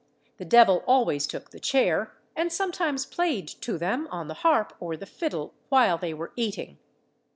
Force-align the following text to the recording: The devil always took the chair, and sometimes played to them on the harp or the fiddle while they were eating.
The 0.37 0.45
devil 0.45 0.83
always 0.87 1.27
took 1.27 1.51
the 1.51 1.59
chair, 1.59 2.11
and 2.35 2.51
sometimes 2.51 3.05
played 3.05 3.47
to 3.47 3.77
them 3.77 4.07
on 4.09 4.27
the 4.29 4.33
harp 4.41 4.73
or 4.79 4.97
the 4.97 5.05
fiddle 5.05 5.53
while 5.69 5.99
they 5.99 6.11
were 6.11 6.31
eating. 6.35 6.79